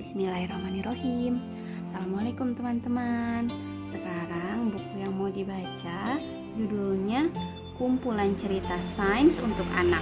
[0.00, 1.44] Bismillahirrahmanirrahim.
[1.84, 3.44] Assalamualaikum teman-teman.
[3.92, 6.16] Sekarang buku yang mau dibaca
[6.56, 7.28] Judulnya
[7.76, 10.00] Kumpulan Cerita Sains untuk Anak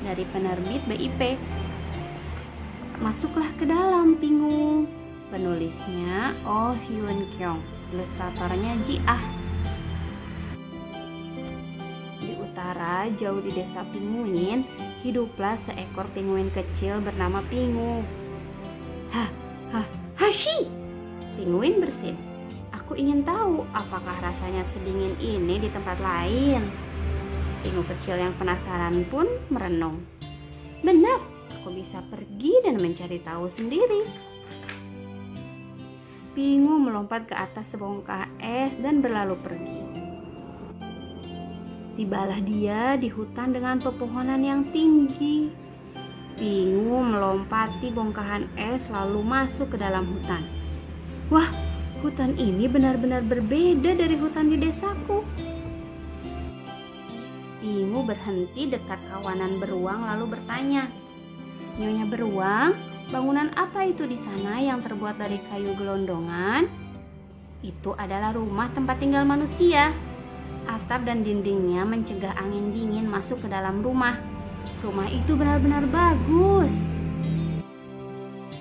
[0.00, 1.36] Dari penerbit BIP
[3.04, 4.88] Masuklah ke dalam Pingu.
[5.28, 7.60] Penulisnya Oh Hyun Kyung
[7.92, 9.20] Ilustratornya Ji Ah.
[12.16, 14.64] Di utara jauh di desa Pinguin
[15.04, 18.23] Hiduplah seekor penguin kecil bernama Pingu
[22.04, 22.16] Bersin.
[22.76, 26.60] Aku ingin tahu apakah rasanya sedingin ini di tempat lain.
[27.64, 30.04] Pingu kecil yang penasaran pun merenung.
[30.84, 31.16] Benar,
[31.48, 34.04] aku bisa pergi dan mencari tahu sendiri.
[36.36, 39.80] Pingu melompat ke atas sebongkah es dan berlalu pergi.
[41.94, 45.48] Tibalah dia di hutan dengan pepohonan yang tinggi.
[46.34, 50.42] Pingu melompati bongkahan es lalu masuk ke dalam hutan.
[51.32, 51.46] Wah,
[52.04, 55.24] hutan ini benar-benar berbeda dari hutan di desaku.
[57.64, 60.92] Pingu berhenti dekat kawanan beruang lalu bertanya,
[61.80, 62.70] Nyonya beruang,
[63.08, 66.68] bangunan apa itu di sana yang terbuat dari kayu gelondongan?
[67.64, 69.90] Itu adalah rumah tempat tinggal manusia.
[70.68, 74.20] Atap dan dindingnya mencegah angin dingin masuk ke dalam rumah.
[74.84, 76.93] Rumah itu benar-benar bagus.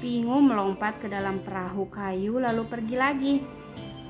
[0.04, 3.34] Pingu melompat ke dalam perahu kayu lalu pergi lagi.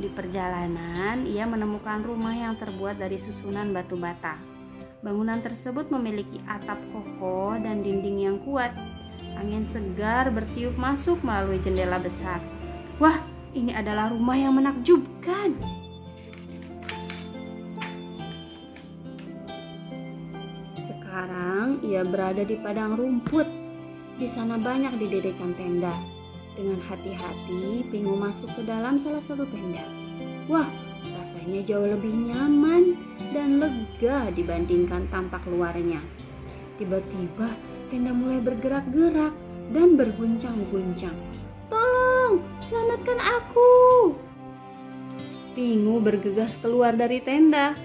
[0.02, 4.42] Di perjalanan, ia menemukan rumah yang terbuat dari susunan batu bata.
[5.06, 8.74] Bangunan tersebut memiliki atap kokoh dan dinding yang kuat.
[9.38, 12.42] Angin segar bertiup masuk melalui jendela besar.
[12.98, 13.22] Wah,
[13.54, 15.54] ini adalah rumah yang menakjubkan.
[20.82, 23.63] Sekarang ia berada di padang rumput.
[24.24, 25.92] Di sana banyak didirikan tenda.
[26.56, 29.84] Dengan hati-hati, Pingu masuk ke dalam salah satu tenda.
[30.48, 30.64] Wah,
[31.04, 32.96] rasanya jauh lebih nyaman
[33.36, 36.00] dan lega dibandingkan tampak luarnya.
[36.80, 37.52] Tiba-tiba,
[37.92, 39.36] tenda mulai bergerak-gerak
[39.76, 41.20] dan berguncang-guncang.
[41.68, 43.72] Tolong, selamatkan aku!
[45.52, 47.76] Pingu bergegas keluar dari tenda.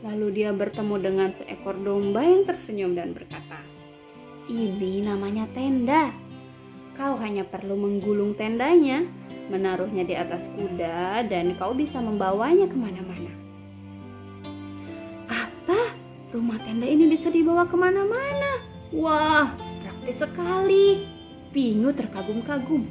[0.00, 3.71] Lalu dia bertemu dengan seekor domba yang tersenyum dan berkata,
[4.50, 6.10] "Ini namanya tenda.
[6.92, 9.02] Kau hanya perlu menggulung tendanya,
[9.48, 13.32] menaruhnya di atas kuda, dan kau bisa membawanya ke mana-mana."
[15.28, 15.80] Apa?
[16.32, 18.62] Rumah tenda ini bisa dibawa ke mana-mana?
[18.92, 21.00] Wah, praktis sekali.
[21.52, 22.84] Pingu terkagum-kagum.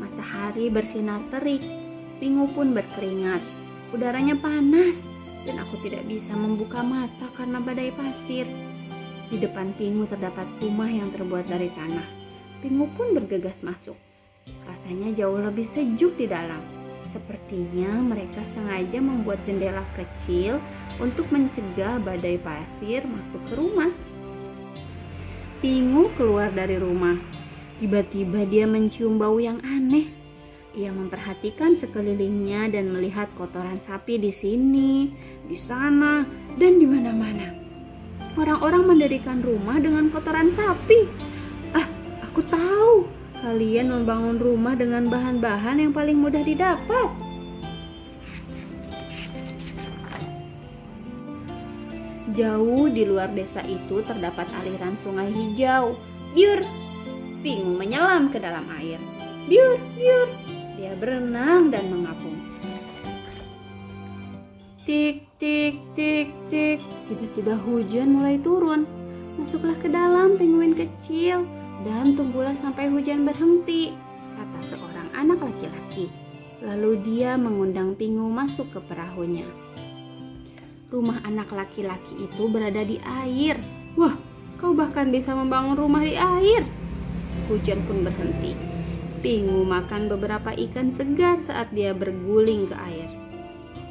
[0.00, 1.64] Matahari bersinar terik.
[2.20, 3.40] Pingu pun berkeringat.
[3.92, 5.04] Udaranya panas
[5.44, 8.46] dan aku tidak bisa membuka mata karena badai pasir.
[9.32, 12.04] Di depan Pingu terdapat rumah yang terbuat dari tanah.
[12.60, 13.96] Pingu pun bergegas masuk.
[14.68, 16.60] Rasanya jauh lebih sejuk di dalam.
[17.08, 20.60] Sepertinya mereka sengaja membuat jendela kecil
[21.00, 23.88] untuk mencegah badai pasir masuk ke rumah.
[25.64, 27.16] Pingu keluar dari rumah.
[27.80, 30.22] Tiba-tiba dia mencium bau yang aneh
[30.72, 35.12] ia memperhatikan sekelilingnya dan melihat kotoran sapi di sini,
[35.44, 36.24] di sana,
[36.56, 37.61] dan di mana-mana.
[38.32, 41.04] Orang-orang mendirikan rumah dengan kotoran sapi.
[41.76, 41.84] Ah,
[42.24, 43.04] aku tahu.
[43.42, 47.10] Kalian membangun rumah dengan bahan-bahan yang paling mudah didapat.
[52.32, 55.92] Jauh di luar desa itu terdapat aliran sungai hijau.
[56.32, 56.64] Biur!
[57.44, 58.96] Pingu menyelam ke dalam air.
[59.50, 60.30] Biur, biur,
[60.80, 62.38] dia berenang dan mengapung.
[64.86, 66.80] Tik, tik, tik, tik.
[67.12, 68.88] Tiba-tiba hujan mulai turun.
[69.36, 71.44] Masuklah ke dalam penguin kecil
[71.84, 73.92] dan tunggulah sampai hujan berhenti,
[74.32, 76.08] kata seorang anak laki-laki.
[76.64, 79.44] Lalu dia mengundang Pingu masuk ke perahunya.
[80.88, 83.60] Rumah anak laki-laki itu berada di air.
[83.92, 84.16] Wah,
[84.56, 86.64] kau bahkan bisa membangun rumah di air.
[87.52, 88.56] Hujan pun berhenti.
[89.20, 93.08] Pingu makan beberapa ikan segar saat dia berguling ke air.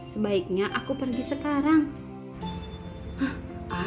[0.02, 2.02] Sebaiknya aku pergi sekarang.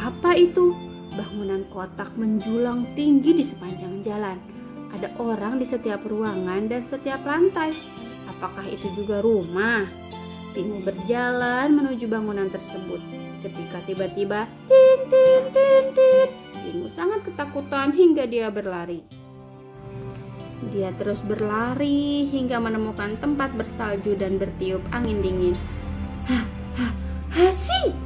[0.03, 0.75] Apa itu?
[1.15, 4.39] Bangunan kotak menjulang tinggi di sepanjang jalan.
[4.91, 7.71] Ada orang di setiap ruangan dan setiap lantai.
[8.27, 9.87] Apakah itu juga rumah?
[10.55, 12.99] Pingu berjalan menuju bangunan tersebut.
[13.43, 16.29] Ketika tiba-tiba, tin tin tin tin,
[16.65, 19.03] Pingu sangat ketakutan hingga dia berlari.
[20.73, 25.55] Dia terus berlari hingga menemukan tempat bersalju dan bertiup angin dingin.
[26.25, 26.47] Hah,
[26.81, 26.93] hah,
[27.37, 28.04] hasi!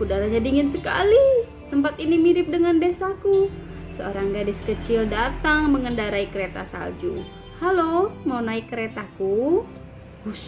[0.00, 1.44] Udaranya dingin sekali.
[1.68, 3.52] Tempat ini mirip dengan desaku.
[3.92, 7.12] Seorang gadis kecil datang mengendarai kereta salju.
[7.60, 9.60] Halo, mau naik keretaku?
[10.24, 10.42] Bus,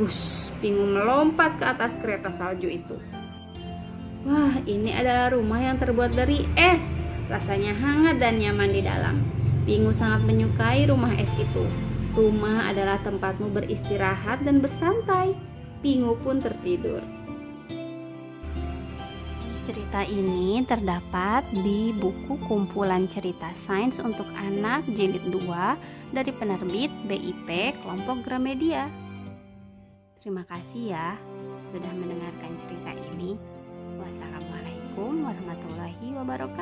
[0.00, 2.96] bus, Pingu melompat ke atas kereta salju itu.
[4.24, 6.80] Wah, ini adalah rumah yang terbuat dari es.
[7.28, 9.20] Rasanya hangat dan nyaman di dalam.
[9.68, 11.68] Pingu sangat menyukai rumah es itu.
[12.16, 15.36] Rumah adalah tempatmu beristirahat dan bersantai.
[15.84, 17.04] Pingu pun tertidur.
[19.64, 27.72] Cerita ini terdapat di buku kumpulan cerita sains untuk anak jilid 2 dari penerbit BIP
[27.80, 28.92] Kelompok Gramedia.
[30.20, 31.16] Terima kasih ya
[31.72, 33.40] sudah mendengarkan cerita ini.
[33.96, 36.52] Wassalamualaikum warahmatullahi wabarakatuh.